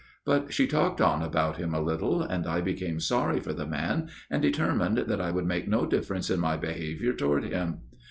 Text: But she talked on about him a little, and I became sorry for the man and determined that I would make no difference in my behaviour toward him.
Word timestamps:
But 0.25 0.51
she 0.51 0.65
talked 0.65 0.99
on 0.99 1.21
about 1.21 1.57
him 1.57 1.75
a 1.75 1.79
little, 1.79 2.23
and 2.23 2.47
I 2.47 2.59
became 2.59 2.99
sorry 2.99 3.39
for 3.39 3.53
the 3.53 3.67
man 3.67 4.09
and 4.31 4.41
determined 4.41 4.97
that 4.97 5.21
I 5.21 5.29
would 5.29 5.45
make 5.45 5.67
no 5.67 5.85
difference 5.85 6.31
in 6.31 6.39
my 6.39 6.57
behaviour 6.57 7.13
toward 7.13 7.43
him. 7.43 7.81